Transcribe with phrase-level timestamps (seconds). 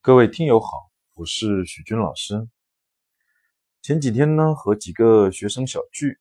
[0.00, 2.48] 各位听友好，我是许军老师。
[3.82, 6.20] 前几天呢，和几个学生小聚，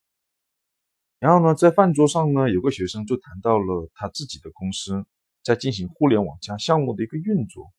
[1.20, 5.06] 然后呢，在饭桌上呢，有个学生就谈到了他自己的公司
[5.44, 7.72] 在进行互联网加项目的一个运作，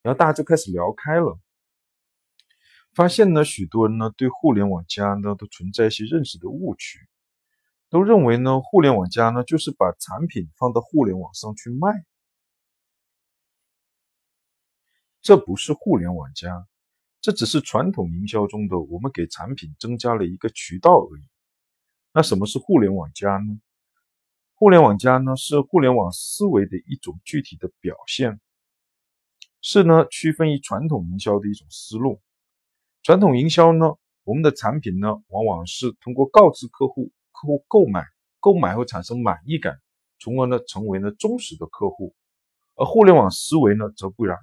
[0.00, 1.40] 然后大家就开始聊开了，
[2.94, 7.00] 发现呢，许多人呢对互联网加呢都存在一些认识的误区，
[7.90, 12.06] 都认为呢，互联网加呢就是把产品放到互联网上去卖。
[15.26, 16.68] 这不是互联网加，
[17.20, 21.22] 这只是传统营销中的我们给产品增加了一个渠道而已。
[22.12, 23.58] 那什么是互联网加呢？
[24.54, 28.38] 互联网加呢是互联网思维的一种具体的表现，
[29.60, 32.20] 是呢区分于传统营销的一种思路。
[33.02, 38.04] 传统营销呢，我们的产品呢往往是通过告知客户，客户购买，
[38.38, 39.80] 购买后产生满意感，
[40.20, 42.14] 从而呢成为了忠实的客户。
[42.76, 44.38] 而互联网思维呢则不然。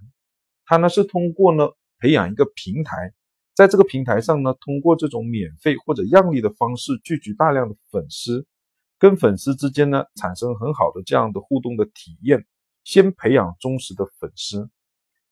[0.66, 1.70] 它呢是通过呢
[2.00, 3.14] 培养一个平台，
[3.54, 8.46] 在这个平台上呢，通过这种免费或者让利的方式聚集大量的粉丝，
[8.98, 12.46] 跟粉丝之间呢产生很好的这样的互动的体验，
[12.84, 14.70] 先培养忠实的粉丝，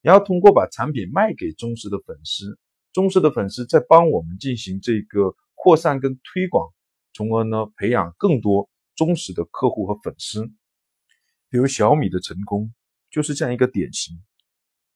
[0.01, 2.57] 然后通过把产品卖给忠实的粉丝，
[2.93, 6.69] 忠实的粉丝再帮我们进行这个扩散跟推广，
[7.13, 10.45] 从而呢培养更多忠实的客户和粉丝。
[11.49, 12.73] 比如小米的成功
[13.09, 14.21] 就是这样一个典型。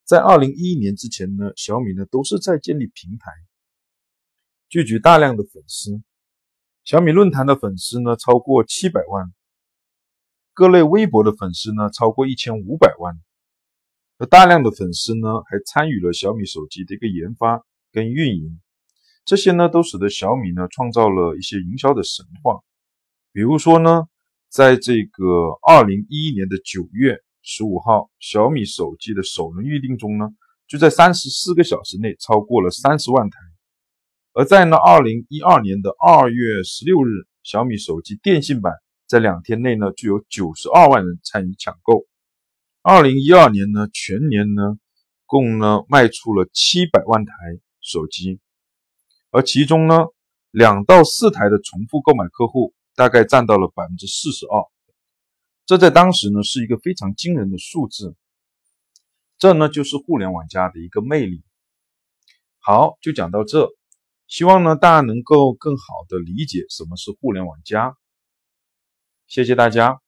[0.06, 3.32] 在二零一一年之前呢，小米呢都是在建立平台，
[4.70, 6.00] 聚集大量的粉丝。
[6.84, 9.34] 小米论坛的粉丝呢超过七百万，
[10.54, 13.20] 各类微博的粉丝呢超过一千五百万。
[14.20, 18.62] 而大量的粉丝呢还参与了小米手机的一个研发跟运营，
[19.26, 22.60] 这些呢都使得小米呢创造了一些营销的神话。
[23.32, 24.04] 比如说呢，
[24.50, 25.24] 在这个
[25.68, 27.25] 二零一一年的九月。
[27.48, 30.30] 十五号，小米手机的首轮预订中呢，
[30.68, 33.38] 就在三十四个小时内超过了三十万台。
[34.34, 38.74] 而在呢，二零一二年的二月十六日，小米手机电信版
[39.06, 42.08] 在两天内呢，就有九十二万人参与抢购。
[42.82, 44.80] 二零一二年呢，全年呢，
[45.28, 47.34] 共呢卖出了七百万台
[47.80, 48.40] 手机，
[49.30, 50.00] 而其中呢，
[50.50, 54.75] 两到四台的重复购买客户大概占到了百分之四十二。
[55.66, 58.16] 这在当时呢是一个非常惊人的数字，
[59.40, 61.44] 这呢就是互联网加的一个魅力。
[62.60, 63.70] 好，就讲到这，
[64.28, 67.98] 希望呢大家能够更好的理解什么是互联网加。
[69.28, 70.05] 谢谢大家。